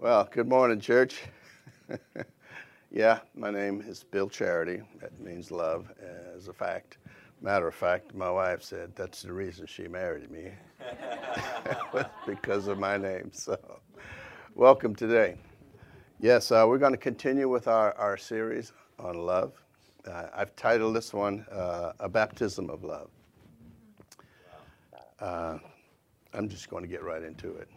[0.00, 1.22] Well, good morning, church.
[2.92, 4.80] yeah, my name is Bill Charity.
[5.00, 5.90] That means love,
[6.36, 6.98] as a fact.
[7.42, 10.52] Matter of fact, my wife said that's the reason she married me,
[12.28, 13.32] because of my name.
[13.32, 13.58] So,
[14.54, 15.34] welcome today.
[16.20, 19.52] Yes, uh, we're going to continue with our, our series on love.
[20.06, 23.10] Uh, I've titled this one uh, A Baptism of Love.
[25.18, 25.58] Uh,
[26.34, 27.68] I'm just going to get right into it.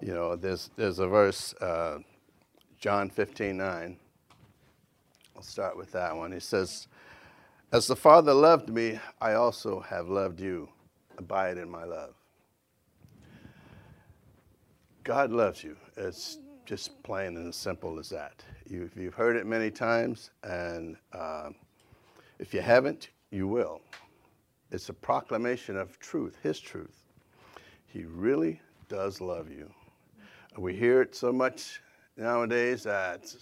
[0.00, 1.98] You know, there's, there's a verse, uh,
[2.78, 3.96] John 15 9.
[5.36, 6.32] I'll start with that one.
[6.32, 6.88] He says,
[7.72, 10.68] As the Father loved me, I also have loved you.
[11.16, 12.14] Abide in my love.
[15.04, 15.76] God loves you.
[15.96, 18.42] It's just plain and as simple as that.
[18.68, 21.50] You, you've heard it many times, and uh,
[22.38, 23.80] if you haven't, you will.
[24.70, 27.04] It's a proclamation of truth, His truth.
[27.86, 29.70] He really does love you.
[30.56, 31.80] We hear it so much
[32.16, 33.34] nowadays that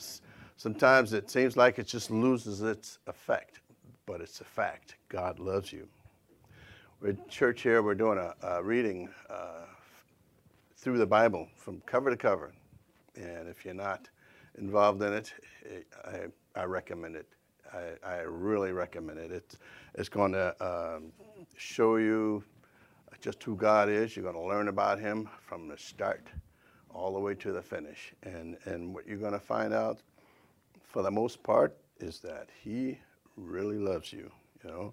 [0.57, 3.61] sometimes it seems like it just loses its effect,
[4.07, 4.97] but it's a fact.
[5.11, 5.87] God loves you.
[7.03, 9.67] We're church here, we're doing a, a reading uh,
[10.77, 12.53] through the Bible from cover to cover.
[13.15, 14.09] And if you're not
[14.57, 15.35] involved in it,
[16.07, 17.29] I, I recommend it.
[17.75, 19.33] I, I, really recommend it.
[19.33, 19.59] It's,
[19.95, 21.13] it's going to um,
[21.57, 22.45] show you
[23.21, 24.17] just who God is.
[24.17, 26.29] You're going to learn about Him from the start
[26.95, 28.13] all the way to the finish.
[28.23, 29.99] And, and what you're going to find out,
[30.85, 32.99] for the most part, is that He
[33.37, 34.31] really loves you.
[34.65, 34.93] You know,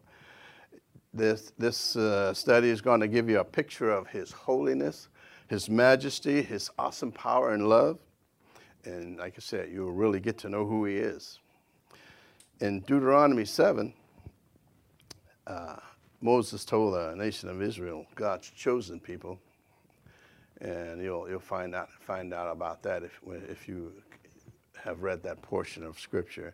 [1.13, 5.09] this this uh, study is going to give you a picture of His holiness,
[5.47, 7.99] His majesty, His awesome power and love.
[8.85, 11.39] And like I said, you'll really get to know who He is.
[12.61, 13.93] In Deuteronomy 7,
[15.47, 15.75] uh,
[16.21, 19.39] Moses told the nation of Israel, God's chosen people,
[20.61, 23.91] and you'll you'll find out find out about that if if you
[24.83, 26.53] have read that portion of Scripture.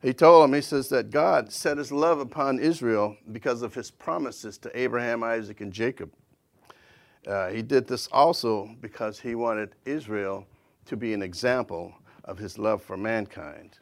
[0.00, 3.90] He told him, he says that God set his love upon Israel because of his
[3.90, 6.12] promises to Abraham, Isaac, and Jacob.
[7.26, 10.46] Uh, he did this also because he wanted Israel
[10.86, 11.92] to be an example
[12.24, 13.78] of his love for mankind.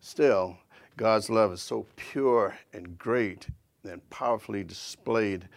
[0.00, 0.56] Still,
[0.96, 3.46] God's love is so pure and great
[3.84, 5.48] and powerfully displayed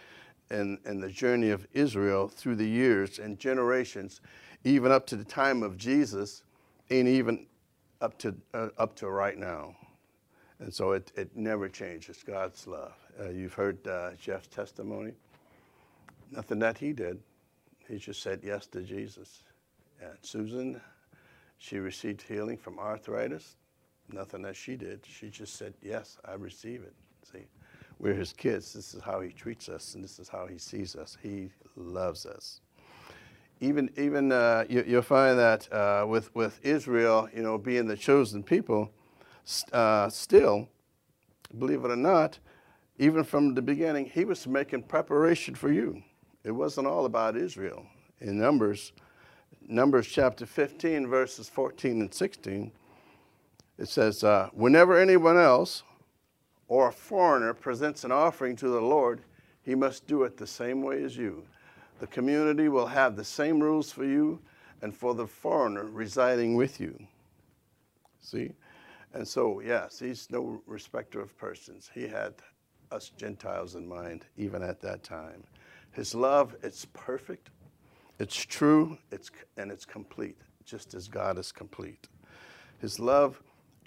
[0.50, 4.20] in, in the journey of Israel through the years and generations,
[4.64, 6.42] even up to the time of Jesus,
[6.90, 7.46] and even
[8.00, 9.74] up to, uh, up to right now.
[10.58, 12.94] And so it, it never changes, God's love.
[13.20, 15.12] Uh, you've heard uh, Jeff's testimony.
[16.30, 17.20] Nothing that he did.
[17.88, 19.42] He just said yes to Jesus.
[20.00, 20.80] And Susan,
[21.58, 23.56] she received healing from arthritis.
[24.12, 25.00] Nothing that she did.
[25.06, 26.94] She just said, yes, I receive it.
[27.32, 27.46] See?
[27.98, 28.72] We're his kids.
[28.72, 31.16] This is how he treats us, and this is how he sees us.
[31.22, 32.60] He loves us.
[33.60, 37.96] Even, even uh, you, will find that uh, with, with Israel, you know, being the
[37.96, 38.90] chosen people,
[39.72, 40.68] uh, still,
[41.58, 42.38] believe it or not,
[42.98, 46.02] even from the beginning, he was making preparation for you.
[46.44, 47.86] It wasn't all about Israel.
[48.20, 48.92] In Numbers,
[49.66, 52.72] Numbers chapter 15, verses 14 and 16,
[53.78, 55.82] it says, uh, Whenever anyone else
[56.68, 59.22] or a foreigner presents an offering to the Lord,
[59.62, 61.44] he must do it the same way as you.
[62.00, 64.40] The community will have the same rules for you
[64.82, 66.98] and for the foreigner residing with you.
[68.20, 68.52] See?
[69.14, 71.90] And so, yes, he's no respecter of persons.
[71.94, 72.34] He had
[72.90, 75.42] us Gentiles in mind, even at that time.
[75.92, 77.50] His love, it's perfect,
[78.18, 82.08] it's true, it's, and it's complete, just as God is complete.
[82.78, 83.42] His love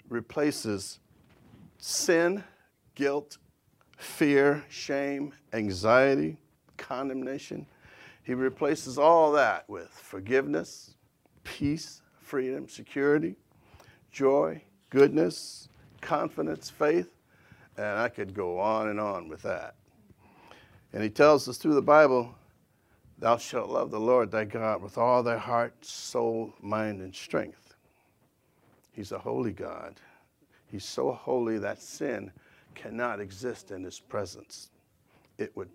[0.08, 0.98] replaces
[1.78, 2.42] sin
[3.00, 3.38] guilt,
[3.96, 6.36] fear, shame, anxiety,
[6.76, 7.64] condemnation.
[8.22, 10.96] He replaces all that with forgiveness,
[11.42, 13.36] peace, freedom, security,
[14.12, 15.70] joy, goodness,
[16.02, 17.08] confidence, faith,
[17.78, 19.76] and I could go on and on with that.
[20.92, 22.34] And he tells us through the Bible,
[23.18, 27.76] Thou shalt love the Lord thy God with all thy heart, soul, mind, and strength.
[28.92, 29.94] He's a holy God.
[30.70, 32.30] He's so holy that sin
[32.74, 34.70] cannot exist in his presence.
[35.38, 35.68] It would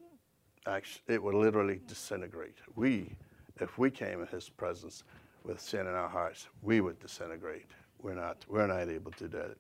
[0.67, 2.57] actually, it would literally disintegrate.
[2.75, 3.15] We,
[3.59, 5.03] if we came in his presence
[5.43, 7.69] with sin in our hearts, we would disintegrate.
[8.01, 9.57] We're not, we're not able to do it.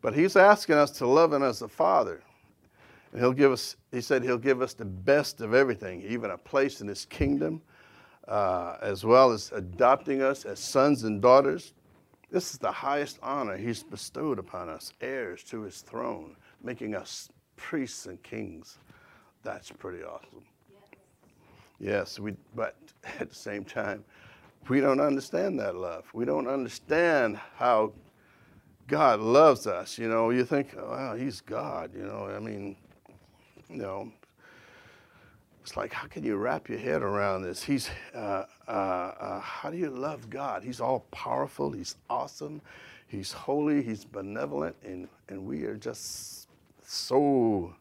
[0.00, 2.22] But he's asking us to love him as a father.
[3.12, 6.38] And he'll give us, he said he'll give us the best of everything, even a
[6.38, 7.62] place in his kingdom,
[8.28, 11.72] uh, as well as adopting us as sons and daughters.
[12.30, 17.28] This is the highest honor he's bestowed upon us, heirs to his throne making us
[17.56, 18.78] priests and kings.
[19.42, 20.44] That's pretty awesome.
[21.78, 22.76] Yes, we, but
[23.20, 24.04] at the same time,
[24.68, 26.04] we don't understand that love.
[26.14, 27.92] We don't understand how
[28.88, 29.98] God loves us.
[29.98, 31.90] You know, you think, oh, wow, he's God.
[31.94, 32.76] You know, I mean,
[33.68, 34.10] you know,
[35.62, 37.62] it's like, how can you wrap your head around this?
[37.62, 40.62] He's, uh, uh, uh, how do you love God?
[40.62, 41.70] He's all powerful.
[41.70, 42.60] He's awesome.
[43.06, 43.82] He's holy.
[43.82, 44.76] He's benevolent.
[44.84, 46.43] And, and we are just
[46.94, 47.74] so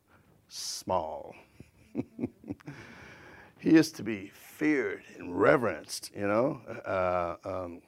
[0.48, 1.36] small.
[3.60, 6.62] he is to be feared and reverenced, you know.
[6.86, 7.82] Uh, um,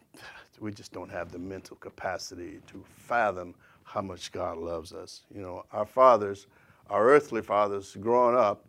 [0.60, 5.24] we just don't have the mental capacity to fathom how much God loves us.
[5.34, 6.48] You know, our fathers,
[6.90, 8.66] our earthly fathers growing up,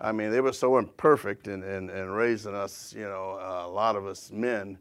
[0.00, 3.70] I mean, they were so imperfect in, in, in raising us, you know, uh, a
[3.70, 4.78] lot of us men.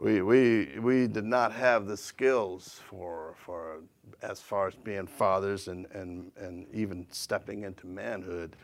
[0.00, 3.80] We, we, we did not have the skills for, for
[4.22, 8.56] as far as being fathers and, and, and even stepping into manhood.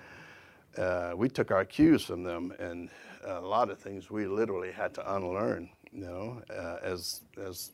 [0.78, 2.88] Uh, we took our cues from them, and
[3.26, 7.72] a lot of things we literally had to unlearn, you know, uh, as, as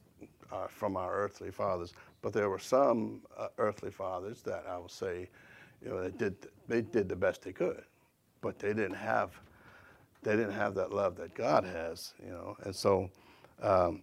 [0.53, 1.95] uh, from our earthly fathers.
[2.21, 5.29] But there were some uh, earthly fathers that I would say,
[5.85, 6.37] you know, they did,
[6.69, 7.85] they did the best they could
[8.43, 9.31] but they didn't have
[10.23, 12.57] they didn't have that love that God has, you know.
[12.65, 13.11] And so
[13.63, 14.03] um,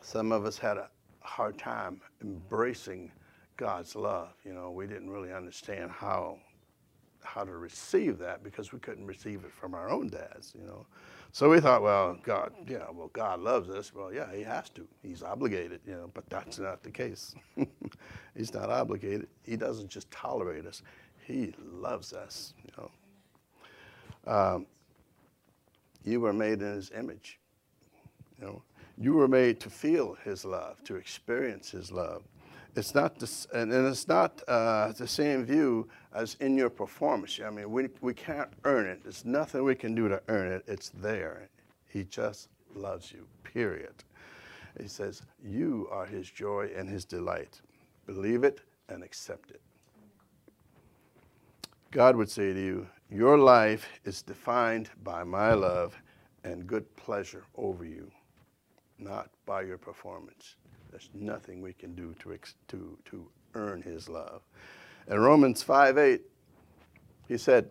[0.00, 0.90] some of us had a
[1.20, 3.10] hard time embracing
[3.56, 4.34] God's love.
[4.44, 6.38] You know, we didn't really understand how
[7.22, 10.86] how to receive that because we couldn't receive it from our own dads, you know.
[11.32, 13.94] So we thought, well, God, yeah, well, God loves us.
[13.94, 14.86] Well, yeah, He has to.
[15.02, 16.10] He's obligated, you know.
[16.12, 17.34] But that's not the case.
[18.36, 19.28] He's not obligated.
[19.42, 20.82] He doesn't just tolerate us.
[21.26, 22.90] He loves us, you know.
[24.32, 24.66] Um,
[26.04, 27.38] you were made in his image.
[28.44, 28.62] You know,
[28.98, 32.24] you were made to feel his love, to experience his love.
[32.76, 37.40] It's not this, and, and it's not uh, the same view as in your performance.
[37.42, 39.02] I mean, we, we can't earn it.
[39.02, 40.62] There's nothing we can do to earn it.
[40.66, 41.48] It's there.
[41.88, 43.94] He just loves you, period.
[44.78, 47.62] He says, You are his joy and his delight.
[48.06, 48.60] Believe it
[48.90, 49.62] and accept it.
[51.92, 55.96] God would say to you, your life is defined by my love
[56.44, 58.10] and good pleasure over you,
[59.04, 60.56] not by your performance.
[60.90, 64.42] There's nothing we can do to, to, to earn his love.
[65.08, 66.22] In Romans 5 8,
[67.28, 67.70] he said,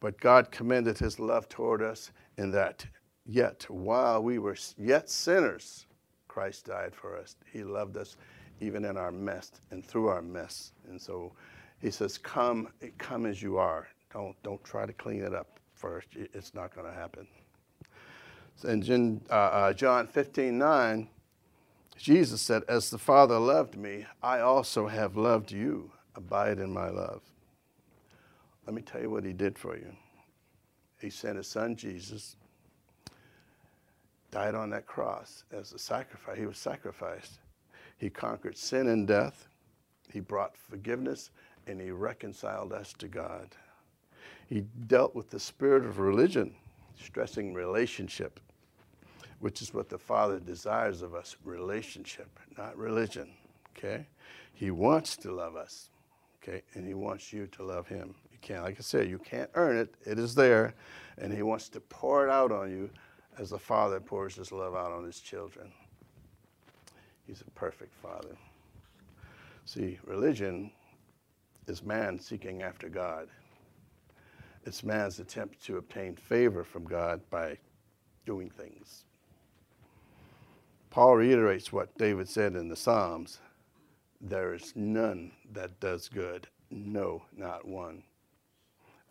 [0.00, 2.86] But God commended his love toward us in that
[3.26, 5.86] yet while we were yet sinners,
[6.28, 7.36] Christ died for us.
[7.52, 8.16] He loved us
[8.60, 10.72] even in our mess and through our mess.
[10.88, 11.32] And so
[11.80, 13.88] he says, Come, come as you are.
[14.12, 16.08] Don't, don't try to clean it up first.
[16.14, 17.26] It's not going to happen.
[18.64, 21.08] In uh, uh, John 15 9,
[21.96, 25.90] Jesus said, As the Father loved me, I also have loved you.
[26.14, 27.22] Abide in my love.
[28.66, 29.92] Let me tell you what he did for you.
[31.00, 32.36] He sent his son Jesus,
[34.30, 36.38] died on that cross as a sacrifice.
[36.38, 37.40] He was sacrificed.
[37.98, 39.48] He conquered sin and death.
[40.12, 41.30] He brought forgiveness
[41.66, 43.48] and he reconciled us to God.
[44.46, 46.54] He dealt with the spirit of religion,
[47.02, 48.40] stressing relationship,
[49.40, 53.28] which is what the Father desires of us relationship, not religion.
[53.76, 54.06] Okay?
[54.54, 55.90] He wants to love us.
[56.42, 56.62] Okay?
[56.74, 58.14] And He wants you to love Him.
[58.30, 60.74] You can't, like I said, you can't earn it, it is there.
[61.18, 62.90] And He wants to pour it out on you
[63.38, 65.72] as the Father pours His love out on His children.
[67.26, 68.36] He's a perfect Father.
[69.64, 70.72] See, religion
[71.66, 73.28] is man seeking after God.
[74.64, 77.58] It's man's attempt to obtain favor from God by
[78.26, 79.04] doing things.
[80.90, 83.38] Paul reiterates what David said in the Psalms
[84.20, 88.04] there is none that does good, no, not one.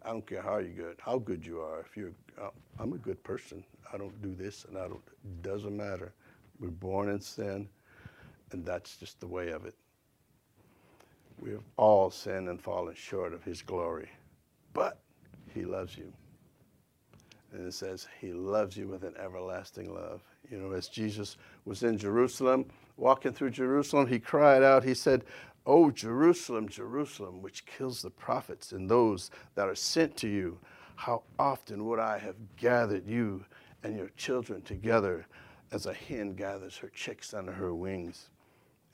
[0.03, 1.81] I don't care how you good, how good you are.
[1.81, 3.63] If you're, uh, I'm a good person.
[3.93, 5.03] I don't do this, and I don't.
[5.23, 6.13] It doesn't matter.
[6.59, 7.67] We're born in sin,
[8.51, 9.75] and that's just the way of it.
[11.39, 14.09] We have all sinned and fallen short of His glory,
[14.73, 14.99] but
[15.53, 16.11] he loves you.
[17.53, 20.21] And it says, He loves you with an everlasting love.
[20.49, 22.65] You know, as Jesus was in Jerusalem,
[22.97, 25.23] walking through Jerusalem, he cried out, He said,
[25.65, 30.57] Oh, Jerusalem, Jerusalem, which kills the prophets and those that are sent to you,
[30.95, 33.45] how often would I have gathered you
[33.83, 35.27] and your children together
[35.71, 38.29] as a hen gathers her chicks under her wings,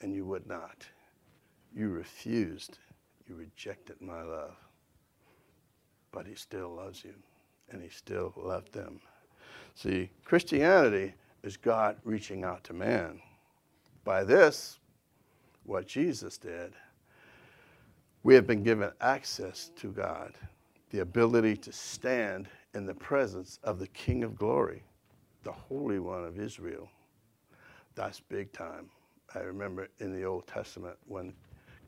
[0.02, 0.86] and you would not.
[1.74, 2.80] You refused.
[3.28, 4.56] You rejected my love
[6.18, 7.14] but he still loves you
[7.70, 9.00] and he still loved them.
[9.76, 13.22] See, Christianity is God reaching out to man.
[14.04, 14.80] By this,
[15.64, 16.74] what Jesus did,
[18.24, 20.34] we have been given access to God,
[20.90, 24.82] the ability to stand in the presence of the King of glory,
[25.44, 26.90] the Holy One of Israel.
[27.94, 28.90] That's big time.
[29.36, 31.32] I remember in the Old Testament when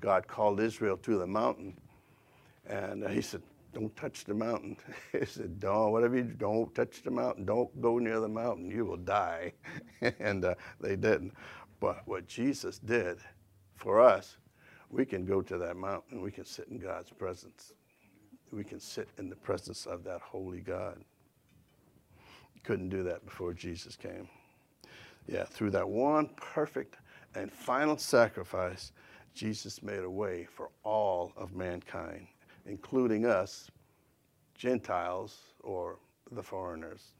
[0.01, 1.75] God called Israel to the mountain,
[2.67, 3.41] and he said,
[3.73, 4.77] don't touch the mountain.
[5.11, 7.45] he said, don't, whatever you do, don't touch the mountain.
[7.45, 8.69] Don't go near the mountain.
[8.69, 9.53] You will die.
[10.19, 11.33] and uh, they didn't.
[11.79, 13.19] But what Jesus did
[13.75, 14.37] for us,
[14.89, 16.21] we can go to that mountain.
[16.21, 17.73] We can sit in God's presence.
[18.51, 20.97] We can sit in the presence of that holy God.
[22.63, 24.27] Couldn't do that before Jesus came.
[25.27, 26.97] Yeah, through that one perfect
[27.35, 28.91] and final sacrifice,
[29.35, 32.27] Jesus made a way for all of mankind
[32.69, 33.69] including us,
[34.55, 35.97] Gentiles or
[36.31, 37.13] the foreigners.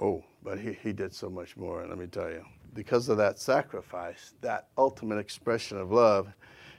[0.00, 2.44] Oh, but he, he did so much more, let me tell you.
[2.74, 6.28] Because of that sacrifice, that ultimate expression of love,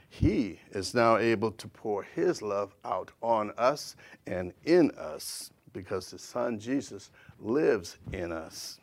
[0.08, 3.96] he is now able to pour his love out on us
[4.26, 8.78] and in us because his son Jesus lives in us.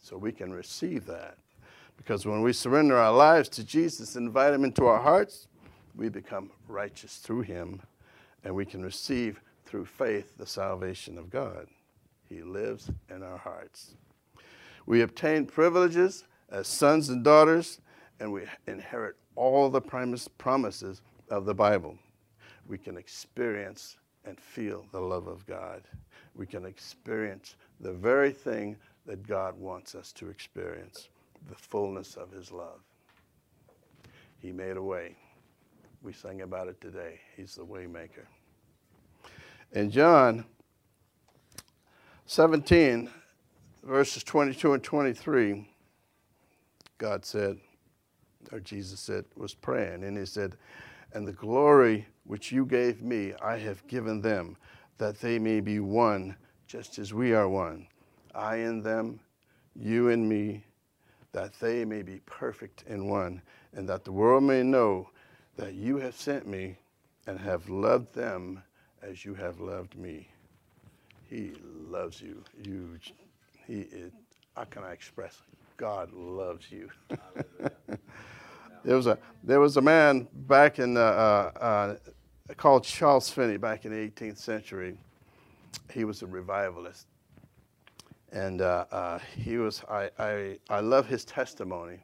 [0.00, 1.36] So we can receive that.
[1.96, 5.46] Because when we surrender our lives to Jesus and invite him into our hearts,
[5.96, 7.80] we become righteous through him,
[8.44, 11.66] and we can receive through faith the salvation of God.
[12.28, 13.94] He lives in our hearts.
[14.86, 17.80] We obtain privileges as sons and daughters,
[18.20, 21.98] and we inherit all the promises of the Bible.
[22.66, 25.82] We can experience and feel the love of God.
[26.34, 31.08] We can experience the very thing that God wants us to experience
[31.48, 32.80] the fullness of His love.
[34.38, 35.16] He made a way.
[36.02, 37.20] We sang about it today.
[37.36, 38.26] He's the waymaker.
[39.70, 40.44] In John
[42.26, 43.08] 17,
[43.84, 45.68] verses 22 and 23,
[46.98, 47.56] God said,
[48.50, 50.56] or Jesus said, was praying, and he said,
[51.12, 54.56] And the glory which you gave me, I have given them,
[54.98, 56.34] that they may be one,
[56.66, 57.86] just as we are one.
[58.34, 59.20] I in them,
[59.76, 60.64] you in me,
[61.30, 63.40] that they may be perfect in one,
[63.72, 65.08] and that the world may know
[65.56, 66.76] that you have sent me
[67.26, 68.62] and have loved them
[69.02, 70.28] as you have loved me.
[71.28, 71.52] He
[71.88, 72.42] loves you.
[72.62, 72.98] You,
[73.66, 74.12] he is,
[74.56, 75.58] how can I express it?
[75.76, 76.90] God loves you.
[78.84, 81.96] there was a there was a man back in uh, uh,
[82.56, 84.96] called Charles Finney back in the 18th century.
[85.90, 87.06] He was a revivalist,
[88.30, 91.98] and uh, uh, he was I, I I love his testimony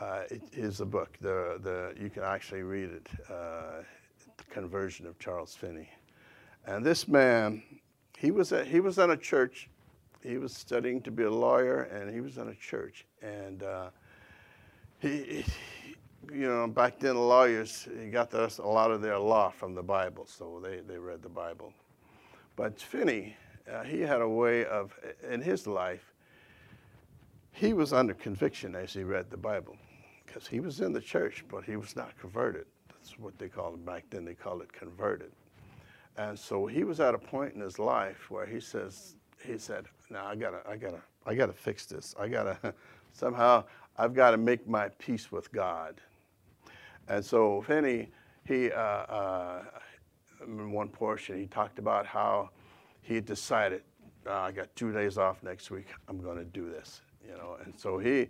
[0.00, 1.16] uh, it is a book.
[1.20, 3.82] The, the, you can actually read it, uh,
[4.36, 5.88] The Conversion of Charles Finney.
[6.66, 7.62] And this man,
[8.18, 9.68] he was, at, he was in a church.
[10.22, 13.04] He was studying to be a lawyer, and he was in a church.
[13.22, 13.90] And uh,
[14.98, 15.44] he, he,
[16.32, 20.26] you know, back then, lawyers, he got a lot of their law from the Bible,
[20.26, 21.72] so they, they read the Bible.
[22.56, 23.36] But Finney,
[23.70, 24.98] uh, he had a way of,
[25.28, 26.12] in his life,
[27.52, 29.76] he was under conviction as he read the Bible
[30.34, 32.66] because he was in the church, but he was not converted.
[32.88, 34.24] That's what they called it back then.
[34.24, 35.30] They called it converted.
[36.16, 39.14] And so he was at a point in his life where he says,
[39.44, 42.16] he said, "Now I gotta, I gotta, I gotta fix this.
[42.18, 42.74] I gotta
[43.12, 43.64] somehow,
[43.96, 46.00] I've got to make my peace with God."
[47.08, 48.10] And so Finney,
[48.44, 49.62] he, uh, uh,
[50.46, 52.50] in one portion, he talked about how
[53.02, 53.82] he decided,
[54.26, 55.86] oh, I got two days off next week.
[56.08, 57.56] I'm to do this you know.
[57.64, 58.28] And so he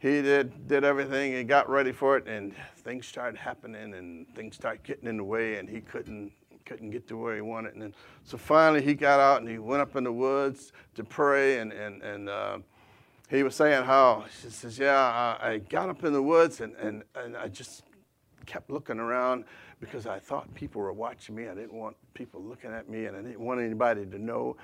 [0.00, 4.56] he did did everything and got ready for it, and things started happening, and things
[4.56, 6.32] started getting in the way, and he couldn't
[6.64, 7.74] couldn't get to where he wanted.
[7.74, 11.04] And then, so finally, he got out and he went up in the woods to
[11.04, 12.28] pray, and and and.
[12.28, 12.58] Uh,
[13.28, 16.74] he was saying how he says, "Yeah, I, I got up in the woods and,
[16.74, 17.84] and, and I just
[18.44, 19.44] kept looking around
[19.80, 21.48] because I thought people were watching me.
[21.48, 24.56] I didn't want people looking at me, and I didn't want anybody to know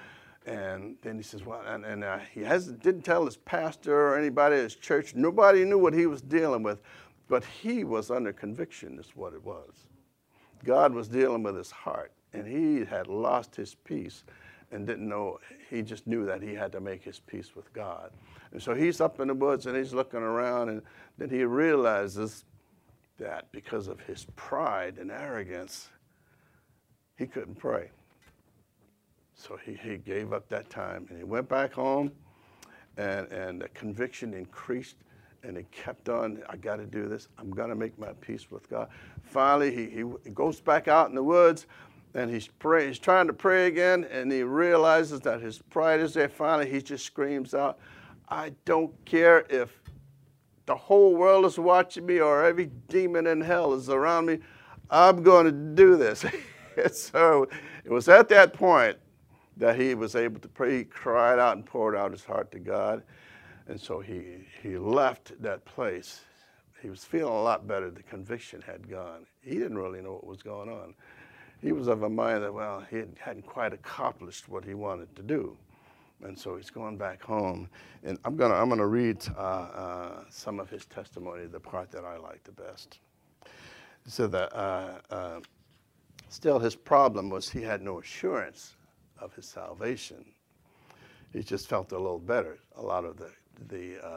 [0.46, 4.18] and then he says, well, and, and uh, he hasn't, didn't tell his pastor or
[4.18, 5.14] anybody at his church.
[5.14, 6.80] Nobody knew what he was dealing with,
[7.28, 9.86] but he was under conviction, is what it was.
[10.64, 14.22] God was dealing with his heart, and he had lost his peace
[14.70, 15.38] and didn't know,
[15.68, 18.10] he just knew that he had to make his peace with God.
[18.52, 20.82] And so he's up in the woods and he's looking around, and
[21.18, 22.44] then he realizes
[23.18, 25.88] that because of his pride and arrogance,
[27.16, 27.90] he couldn't pray.
[29.36, 32.10] So he, he gave up that time and he went back home
[32.96, 34.96] and, and the conviction increased
[35.42, 37.28] and he kept on, I got to do this.
[37.38, 38.88] I'm going to make my peace with God.
[39.22, 41.66] Finally, he, he goes back out in the woods
[42.14, 46.14] and he's, pray, he's trying to pray again and he realizes that his pride is
[46.14, 46.28] there.
[46.28, 47.78] Finally, he just screams out,
[48.28, 49.80] I don't care if
[50.64, 54.38] the whole world is watching me or every demon in hell is around me.
[54.90, 56.24] I'm going to do this.
[56.92, 57.46] so
[57.84, 58.96] it was at that point
[59.56, 60.78] that he was able to pray.
[60.78, 63.02] He cried out and poured out his heart to God.
[63.68, 66.20] And so he, he left that place.
[66.82, 67.90] He was feeling a lot better.
[67.90, 69.26] The conviction had gone.
[69.42, 70.94] He didn't really know what was going on.
[71.60, 75.22] He was of a mind that, well, he hadn't quite accomplished what he wanted to
[75.22, 75.56] do.
[76.22, 77.68] And so he's going back home.
[78.04, 81.90] And I'm going to I'm gonna read uh, uh, some of his testimony, the part
[81.90, 83.00] that I like the best.
[84.06, 85.40] So that uh, uh
[86.28, 88.75] still his problem was he had no assurance
[89.20, 90.24] of his salvation.
[91.32, 92.58] He just felt a little better.
[92.76, 93.30] A lot of the,
[93.68, 94.10] the uh,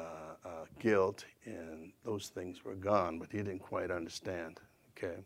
[0.46, 4.60] uh, guilt and those things were gone, but he didn't quite understand.
[4.98, 5.18] Okay.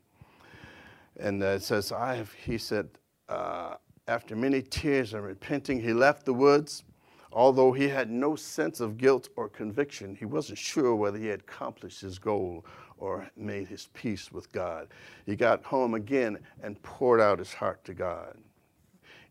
[1.20, 2.90] And uh, it says, I have, he said,
[3.30, 3.76] uh,
[4.08, 6.84] after many tears and repenting, he left the woods.
[7.32, 11.40] Although he had no sense of guilt or conviction, he wasn't sure whether he had
[11.40, 12.64] accomplished his goal
[12.98, 14.88] or made his peace with God.
[15.26, 18.38] He got home again and poured out his heart to God.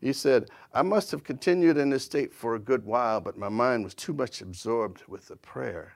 [0.03, 3.49] He said, I must have continued in this state for a good while, but my
[3.49, 5.95] mind was too much absorbed with the prayer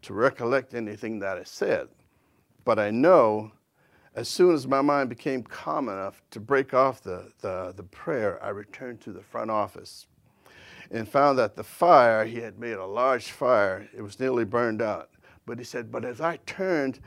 [0.00, 1.88] to recollect anything that I said.
[2.64, 3.52] But I know
[4.14, 8.42] as soon as my mind became calm enough to break off the, the, the prayer,
[8.42, 10.06] I returned to the front office
[10.90, 14.80] and found that the fire, he had made a large fire, it was nearly burned
[14.80, 15.10] out.
[15.44, 17.00] But he said, But as I turned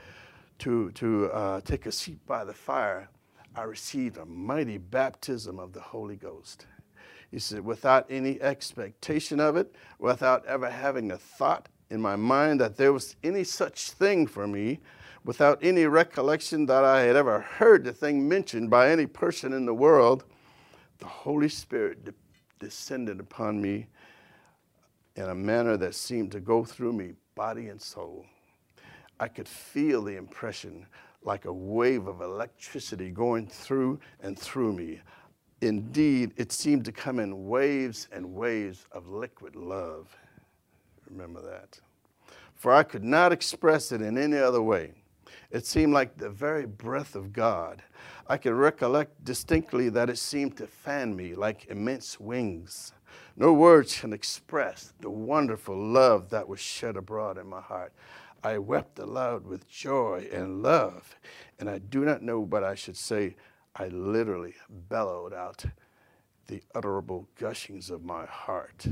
[0.59, 3.09] to, to uh, take a seat by the fire,
[3.55, 6.65] I received a mighty baptism of the Holy Ghost.
[7.31, 12.59] He said, without any expectation of it, without ever having a thought in my mind
[12.59, 14.79] that there was any such thing for me,
[15.23, 19.65] without any recollection that I had ever heard the thing mentioned by any person in
[19.65, 20.25] the world,
[20.99, 22.13] the Holy Spirit de-
[22.59, 23.87] descended upon me
[25.15, 28.25] in a manner that seemed to go through me, body and soul.
[29.19, 30.85] I could feel the impression
[31.25, 35.01] like a wave of electricity going through and through me.
[35.61, 40.15] Indeed, it seemed to come in waves and waves of liquid love.
[41.09, 41.79] Remember that.
[42.53, 44.93] For I could not express it in any other way.
[45.51, 47.81] It seemed like the very breath of God.
[48.27, 52.93] I could recollect distinctly that it seemed to fan me like immense wings.
[53.37, 57.93] No words can express the wonderful love that was shed abroad in my heart.
[58.45, 61.15] I wept aloud with joy and love.
[61.59, 63.37] And I do not know, but I should say,
[63.75, 65.65] I literally bellowed out
[66.45, 68.85] the utterable gushings of my heart.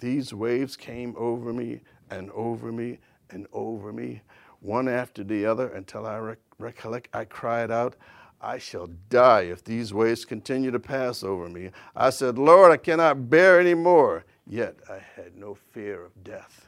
[0.00, 2.98] These waves came over me and over me
[3.30, 4.22] and over me,
[4.58, 7.94] one after the other, until I rec- recollect I cried out,
[8.40, 11.70] I shall die if these waves continue to pass over me.
[11.94, 14.24] I said, Lord, I cannot bear any more.
[14.44, 16.63] Yet I had no fear of death.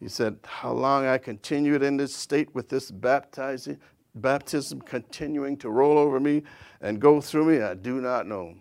[0.00, 3.78] He said, How long I continued in this state with this baptizing,
[4.14, 6.42] baptism continuing to roll over me
[6.80, 8.54] and go through me, I do not know.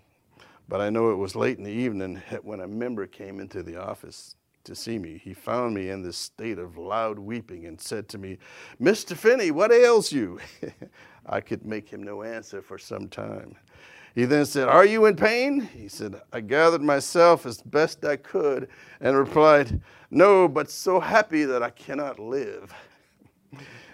[0.67, 3.77] But I know it was late in the evening when a member came into the
[3.77, 5.21] office to see me.
[5.23, 8.39] He found me in this state of loud weeping and said to me,
[8.81, 9.15] Mr.
[9.15, 10.39] Finney, what ails you?
[11.25, 13.55] I could make him no answer for some time.
[14.15, 15.59] He then said, Are you in pain?
[15.59, 18.69] He said, I gathered myself as best I could
[19.01, 22.73] and replied, No, but so happy that I cannot live.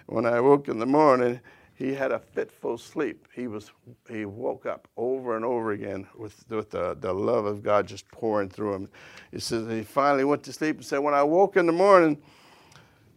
[0.06, 1.40] when I woke in the morning,
[1.74, 3.26] he had a fitful sleep.
[3.34, 3.72] He was
[4.08, 8.08] he woke up over and over again with, with the, the love of God just
[8.12, 8.88] pouring through him.
[9.32, 12.22] He says he finally went to sleep and said, When I woke in the morning,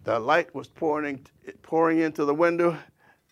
[0.06, 1.24] the light was pouring
[1.62, 2.80] pouring into the window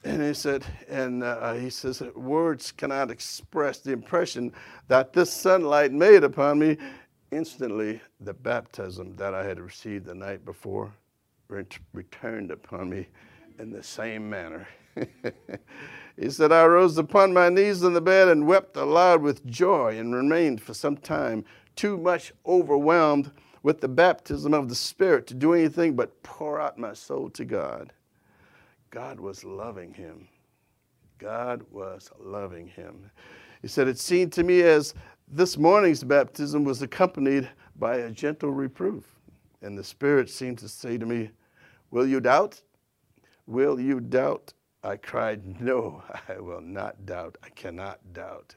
[0.04, 4.52] and he said, and uh, he says, words cannot express the impression
[4.88, 6.78] that this sunlight made upon me.
[7.32, 10.94] Instantly, the baptism that I had received the night before
[11.48, 13.08] ret- returned upon me
[13.60, 14.68] in the same manner.
[16.18, 19.98] he said, I rose upon my knees in the bed and wept aloud with joy
[19.98, 23.32] and remained for some time too much overwhelmed
[23.64, 27.46] with the baptism of the Spirit to do anything but pour out my soul to
[27.46, 27.94] God.
[28.94, 30.28] God was loving him.
[31.18, 33.10] God was loving him.
[33.64, 34.94] He said, It seemed to me as
[35.28, 39.04] this morning's baptism was accompanied by a gentle reproof.
[39.64, 41.32] And the Spirit seemed to say to me,
[41.90, 42.62] Will you doubt?
[43.48, 44.54] Will you doubt?
[44.84, 47.36] I cried, No, I will not doubt.
[47.44, 48.56] I cannot doubt.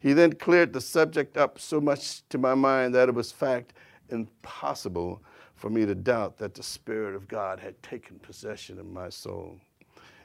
[0.00, 3.72] He then cleared the subject up so much to my mind that it was fact
[4.10, 5.22] impossible
[5.54, 9.58] for me to doubt that the Spirit of God had taken possession of my soul.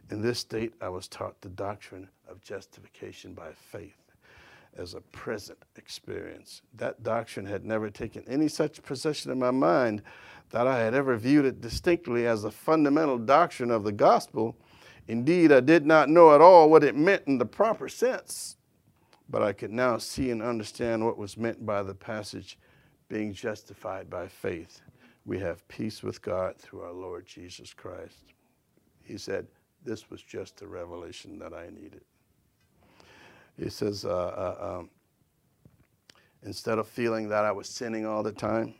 [0.10, 3.98] In this state, I was taught the doctrine of justification by faith
[4.78, 6.62] as a present experience.
[6.76, 10.02] That doctrine had never taken any such possession in my mind
[10.50, 14.56] that I had ever viewed it distinctly as a fundamental doctrine of the gospel.
[15.08, 18.58] Indeed, I did not know at all what it meant in the proper sense.
[19.30, 22.58] But I could now see and understand what was meant by the passage
[23.08, 24.82] being justified by faith.
[25.26, 28.18] We have peace with God through our Lord Jesus Christ.
[29.02, 29.48] He said,
[29.86, 32.02] This was just the revelation that I needed.
[33.58, 34.89] He says, uh, uh, um,
[36.46, 38.74] Instead of feeling that I was sinning all the time,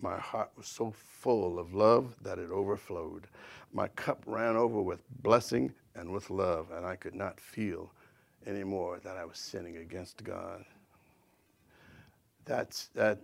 [0.00, 3.28] my heart was so full of love that it overflowed.
[3.72, 7.92] My cup ran over with blessing and with love, and I could not feel
[8.46, 10.64] anymore that I was sinning against God.
[12.44, 13.20] That's, that,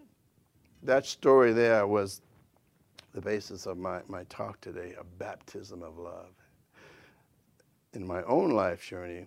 [0.84, 2.22] that story there was
[3.14, 6.30] the basis of my, my talk today a baptism of love.
[7.94, 9.26] In my own life journey,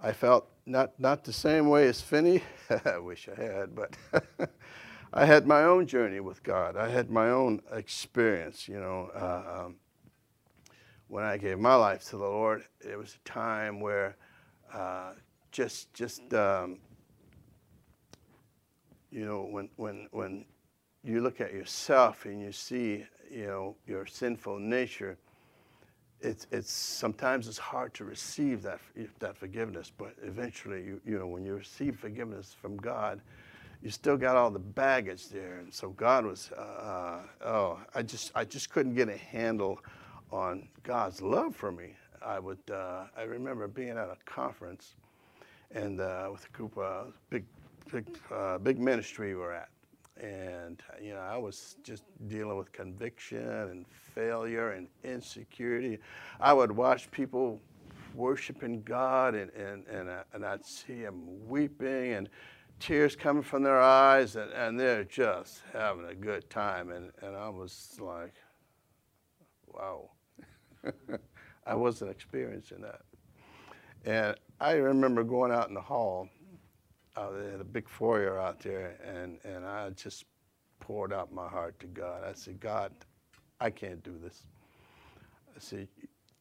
[0.00, 2.42] I felt not, not the same way as Finney.
[2.84, 3.96] I wish I had, but
[5.12, 6.76] I had my own journey with God.
[6.76, 9.10] I had my own experience, you know.
[9.14, 9.76] Uh, um,
[11.06, 14.16] when I gave my life to the Lord, it was a time where
[14.72, 15.12] uh,
[15.52, 16.78] just, just um,
[19.12, 20.44] you know, when, when, when
[21.04, 25.16] you look at yourself and you see, you know, your sinful nature,
[26.20, 28.80] it's, it's sometimes it's hard to receive that,
[29.18, 33.20] that forgiveness, but eventually, you, you know, when you receive forgiveness from God,
[33.82, 35.58] you still got all the baggage there.
[35.58, 39.78] And so God was, uh, uh, oh, I just, I just couldn't get a handle
[40.32, 41.94] on God's love for me.
[42.24, 44.94] I would, uh, I remember being at a conference
[45.70, 47.44] and uh, with a group of big,
[47.92, 49.68] big, uh, big ministry we were at.
[50.20, 55.98] And, you know, I was just dealing with conviction and failure and insecurity.
[56.40, 57.60] I would watch people
[58.14, 62.28] worshiping God and, and, and, uh, and I'd see them weeping and
[62.78, 66.90] tears coming from their eyes and, and they're just having a good time.
[66.90, 68.34] And, and I was like,
[69.66, 70.10] wow.
[71.66, 73.00] I wasn't experiencing that.
[74.04, 76.28] And I remember going out in the hall,
[77.16, 80.24] uh, they had a big foyer out there, and, and I just
[80.80, 82.24] poured out my heart to God.
[82.24, 82.92] I said, God,
[83.60, 84.42] I can't do this.
[85.56, 85.88] I said,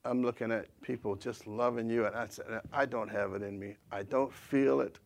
[0.05, 3.57] I'm looking at people just loving you, and I said, I don't have it in
[3.57, 3.75] me.
[3.91, 4.99] I don't feel it.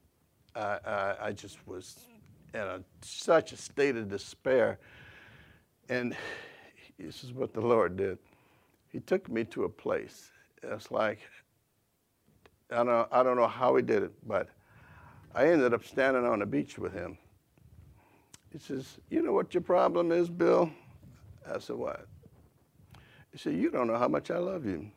[0.55, 1.99] I, I, I just was
[2.53, 4.79] in a, such a state of despair.
[5.89, 6.15] And
[6.97, 8.17] this is what the Lord did.
[8.91, 10.31] He took me to a place.
[10.63, 11.19] It's like,
[12.71, 14.49] I don't, I don't know how he did it, but
[15.37, 17.15] I ended up standing on the beach with him.
[18.51, 20.71] He says, You know what your problem is, Bill?
[21.47, 22.07] I said, What?
[23.31, 24.89] He said, You don't know how much I love you.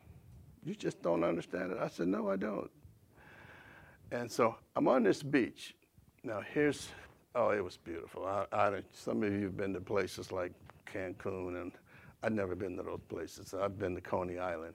[0.64, 1.78] You just don't understand it.
[1.78, 2.70] I said, No, I don't.
[4.12, 5.74] And so I'm on this beach.
[6.24, 6.88] Now, here's,
[7.34, 8.24] oh, it was beautiful.
[8.24, 10.52] I, I, some of you have been to places like
[10.86, 11.72] Cancun, and
[12.22, 13.52] I've never been to those places.
[13.52, 14.72] I've been to Coney Island.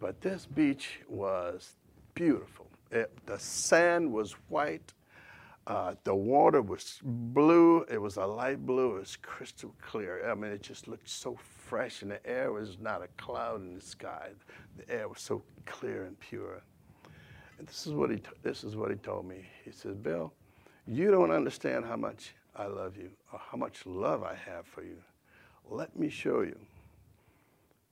[0.00, 1.76] But this beach was
[2.14, 2.66] beautiful.
[2.90, 4.94] It, the sand was white.
[5.66, 7.84] Uh, the water was blue.
[7.90, 8.96] It was a light blue.
[8.96, 10.28] It was crystal clear.
[10.28, 13.74] I mean, it just looked so fresh, and the air was not a cloud in
[13.74, 14.30] the sky.
[14.76, 16.60] The air was so clear and pure.
[17.58, 19.46] And this is what he, this is what he told me.
[19.64, 20.32] He says, Bill,
[20.86, 24.82] you don't understand how much I love you or how much love I have for
[24.82, 24.96] you.
[25.70, 26.58] Let me show you.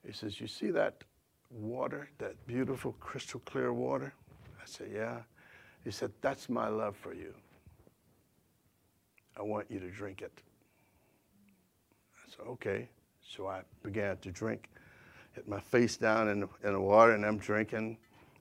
[0.05, 1.05] He says, You see that
[1.51, 4.13] water, that beautiful crystal clear water?
[4.61, 5.19] I said, Yeah.
[5.85, 7.33] He said, That's my love for you.
[9.41, 10.33] I want you to drink it.
[12.15, 12.89] I said, Okay.
[13.31, 14.69] So I began to drink,
[15.33, 17.97] hit my face down in the, in the water, and I'm drinking.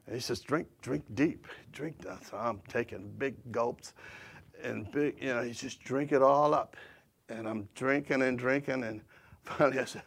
[0.07, 1.97] And he says, drink, drink deep, drink.
[2.27, 3.93] So I'm taking big gulps
[4.63, 6.75] and big, you know, he's just drink it all up.
[7.29, 8.83] And I'm drinking and drinking.
[8.83, 9.01] And
[9.43, 10.01] finally I said,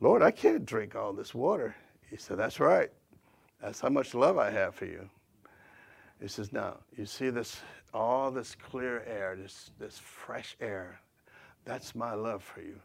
[0.00, 1.74] Lord, I can't drink all this water.
[2.10, 2.90] He said, That's right.
[3.62, 5.08] That's how much love I have for you.
[6.20, 7.58] He says, Now, you see this,
[7.96, 11.00] all this clear air, this, this fresh air.
[11.64, 12.78] That's my love for you.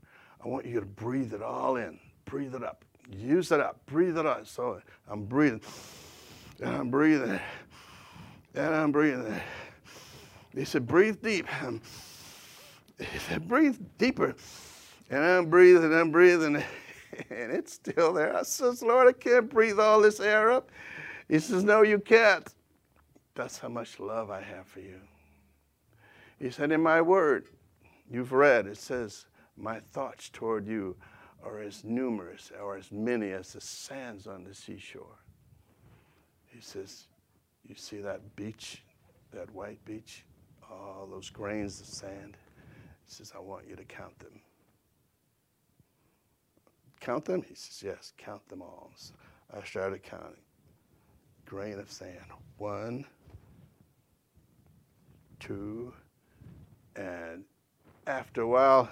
[0.44, 4.18] I want you to breathe it all in, breathe it up, use it up, breathe
[4.18, 4.48] it up.
[4.48, 5.62] So I'm breathing
[6.62, 7.40] and I'm breathing,
[8.56, 9.36] and I'm breathing.
[10.56, 11.48] He said, breathe deep.
[13.00, 14.36] He said, breathe deeper.
[15.10, 16.56] And I'm breathing, I'm breathing,
[17.30, 18.36] and it's still there.
[18.36, 20.72] I says, Lord, I can't breathe all this air up.
[21.28, 22.48] He says, No, you can't.
[23.36, 25.00] That's how much love I have for you.
[26.40, 27.46] He said, In my word,
[28.10, 30.96] you've read, it says, My thoughts toward you
[31.44, 35.20] are as numerous or as many as the sands on the seashore.
[36.48, 37.06] He says,
[37.68, 38.84] You see that beach,
[39.32, 40.26] that white beach?
[40.70, 42.38] All those grains of sand.
[43.06, 44.40] He says, I want you to count them.
[47.00, 47.42] Count them?
[47.42, 48.92] He says, Yes, count them all.
[48.96, 49.14] So
[49.54, 50.42] I started counting.
[51.46, 52.32] Grain of sand.
[52.58, 53.06] One,
[55.42, 55.92] two,
[56.96, 57.44] and
[58.08, 58.90] after a while,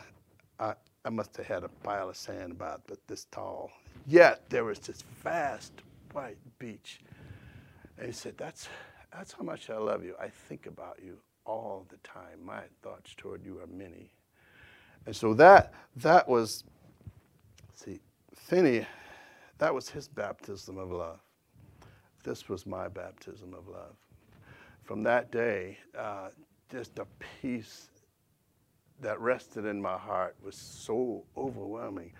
[0.59, 0.73] I,
[1.05, 3.71] I must have had a pile of sand about this tall.
[4.05, 5.71] Yet there was this vast
[6.11, 6.99] white beach.
[7.97, 8.67] And he said, That's,
[9.13, 10.15] that's how much I love you.
[10.19, 12.43] I think about you all the time.
[12.43, 14.11] My thoughts toward you are many.
[15.05, 16.63] And so that, that was,
[17.73, 17.99] see,
[18.35, 18.85] Finney,
[19.57, 21.19] that was his baptism of love.
[22.23, 23.95] This was my baptism of love.
[24.89, 26.29] From that day, uh,
[26.71, 27.91] just the peace
[29.01, 32.11] that rested in my heart was so overwhelming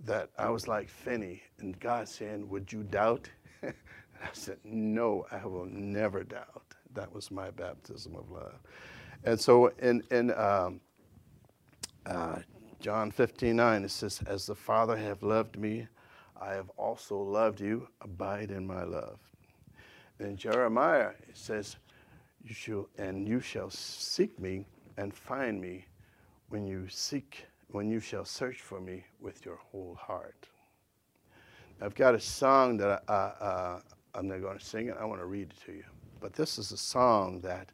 [0.00, 3.30] that I was like Finney, and God saying, Would you doubt?
[3.62, 3.72] And
[4.20, 6.64] I said, No, I will never doubt.
[6.92, 8.58] That was my baptism of love.
[9.22, 10.80] And so in, in um,
[12.04, 12.40] uh,
[12.80, 15.86] John 15 9, it says, As the Father have loved me,
[16.42, 17.86] I have also loved you.
[18.00, 19.20] Abide in my love.
[20.18, 21.76] In Jeremiah, says,
[22.48, 24.64] you shall, and you shall seek me
[24.96, 25.84] and find me
[26.48, 30.48] when you seek, when you shall search for me with your whole heart.
[31.80, 33.80] I've got a song that I, uh,
[34.14, 34.96] I'm not going to sing it.
[34.98, 35.84] I want to read it to you.
[36.20, 37.68] But this is a song that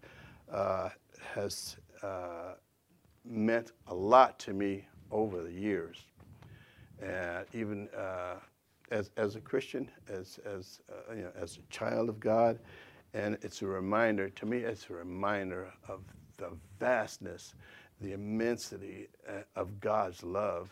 [0.52, 0.90] uh,
[1.34, 2.54] has uh,
[3.24, 6.02] meant a lot to me over the years.
[7.00, 8.34] And even uh,
[8.90, 12.58] as, as a Christian, as, as, uh, you know, as a child of God,
[13.14, 16.00] and it's a reminder, to me, it's a reminder of
[16.36, 17.54] the vastness
[18.00, 20.70] the immensity uh, of God's love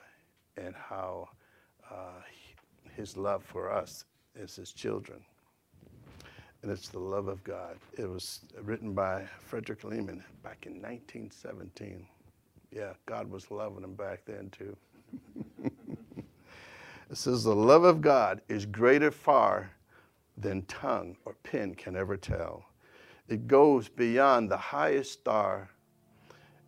[0.56, 1.28] and how
[1.90, 2.20] uh,
[2.94, 4.04] his love for us
[4.40, 5.20] as his children.
[6.62, 7.78] And it's the love of God.
[7.96, 12.06] It was written by Frederick Lehman back in 1917.
[12.70, 14.76] Yeah, God was loving him back then too.
[15.64, 19.70] it says, The love of God is greater far
[20.36, 22.64] than tongue or pen can ever tell.
[23.28, 25.70] It goes beyond the highest star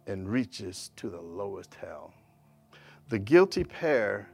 [0.07, 2.15] and reaches to the lowest hell.
[3.09, 4.29] The guilty pair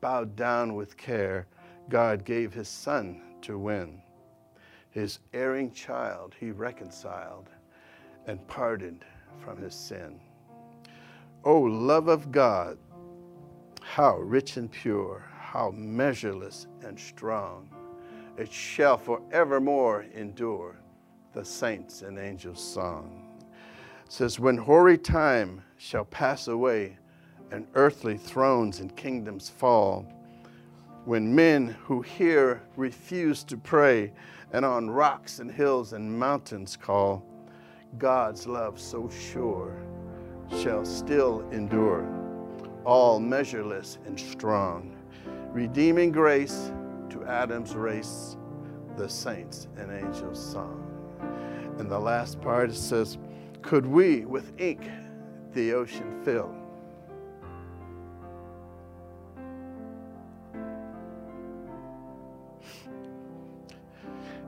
[0.00, 1.46] bowed down with care.
[1.88, 4.02] God gave his son to win.
[4.90, 7.50] His erring child he reconciled
[8.26, 9.04] and pardoned
[9.38, 10.20] from his sin.
[11.44, 12.78] O love of God,
[13.82, 17.68] how rich and pure, how measureless and strong.
[18.38, 20.76] It shall forevermore endure
[21.32, 23.22] the saints' and angels' song.
[24.08, 26.98] Says, When hoary time shall pass away
[27.50, 30.06] and earthly thrones and kingdoms fall,
[31.06, 34.12] when men who hear refuse to pray
[34.52, 37.24] and on rocks and hills and mountains call,
[37.96, 39.78] God's love so sure
[40.60, 42.06] shall still endure,
[42.84, 44.94] all measureless and strong,
[45.52, 46.70] redeeming grace
[47.10, 48.36] to Adam's race,
[48.96, 50.82] the saints and angels' song.
[51.78, 53.18] And the last part it says,
[53.62, 54.88] could we with ink
[55.52, 56.54] the ocean fill?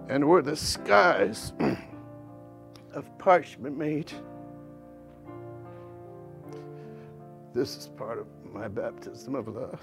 [0.08, 1.52] And were the skies
[2.92, 4.10] of parchment made?
[7.52, 9.80] This is part of my baptism of love.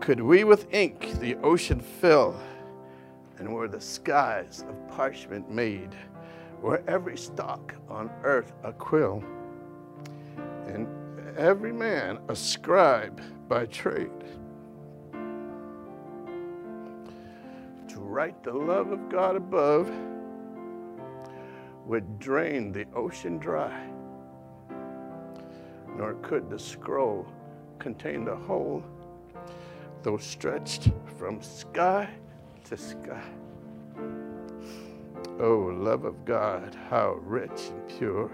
[0.00, 2.36] Could we with ink the ocean fill?
[3.38, 5.94] and were the skies of parchment made,
[6.62, 9.22] were every stalk on earth a quill,
[10.66, 10.88] and
[11.36, 14.10] every man a scribe by trade.
[17.88, 19.90] To write the love of God above
[21.84, 23.86] would drain the ocean dry,
[25.96, 27.26] nor could the scroll
[27.78, 28.82] contain the whole,
[30.06, 32.08] though stretched from sky
[32.62, 33.24] to sky.
[35.40, 38.30] Oh, love of God, how rich and pure,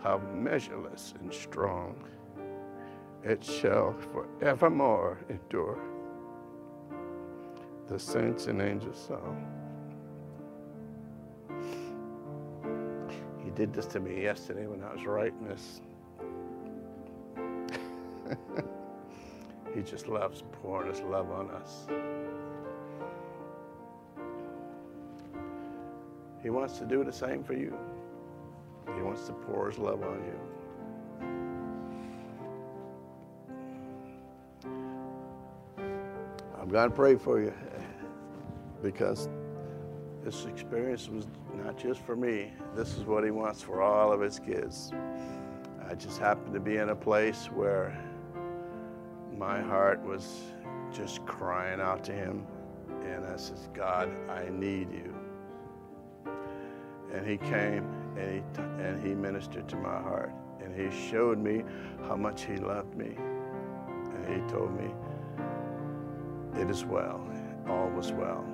[0.00, 1.96] how measureless and strong,
[3.24, 5.80] it shall forevermore endure.
[7.88, 9.44] The saints and angels song.
[13.42, 15.80] He did this to me yesterday when I was writing this.
[19.78, 21.86] he just loves pouring his love on us.
[26.42, 27.72] He wants to do the same for you.
[28.96, 30.40] He wants to pour his love on you.
[36.60, 37.54] I'm going to pray for you
[38.82, 39.28] because
[40.24, 42.52] this experience was not just for me.
[42.74, 44.90] This is what he wants for all of his kids.
[45.88, 47.96] I just happened to be in a place where
[49.38, 50.42] my heart was
[50.92, 52.44] just crying out to him.
[53.04, 55.14] And I said, God, I need you.
[57.12, 57.84] And he came
[58.16, 60.32] and he, and he ministered to my heart.
[60.60, 61.62] And he showed me
[62.06, 63.14] how much he loved me.
[63.16, 64.90] And he told me,
[66.60, 67.26] It is well,
[67.68, 68.44] all was well.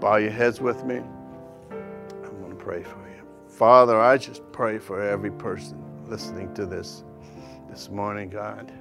[0.00, 0.96] Bow your heads with me.
[1.70, 3.26] I'm going to pray for you.
[3.48, 7.02] Father, I just pray for every person listening to this
[7.76, 8.72] this morning, God.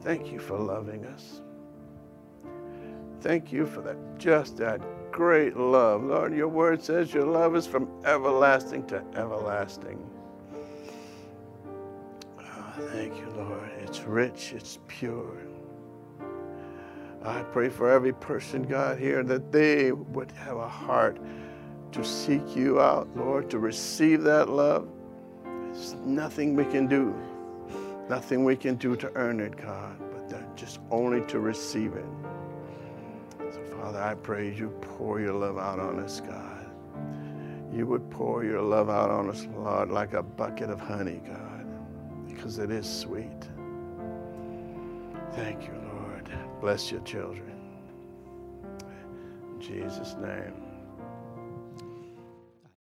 [0.00, 1.42] Thank you for loving us.
[3.20, 4.80] Thank you for that, just that
[5.12, 6.02] great love.
[6.02, 10.04] Lord, your word says your love is from everlasting to everlasting.
[12.40, 13.70] Oh, thank you, Lord.
[13.82, 15.36] It's rich, it's pure.
[17.24, 21.20] I pray for every person, God, here that they would have a heart
[21.92, 24.88] to seek you out, Lord, to receive that love.
[25.72, 27.14] There's nothing we can do,
[28.10, 32.04] nothing we can do to earn it, God, but that just only to receive it.
[33.38, 36.66] So, Father, I pray you pour your love out on us, God.
[37.72, 41.66] You would pour your love out on us, Lord, like a bucket of honey, God,
[42.28, 43.48] because it is sweet.
[45.32, 46.30] Thank you, Lord.
[46.60, 47.50] Bless your children.
[49.54, 50.71] In Jesus' name.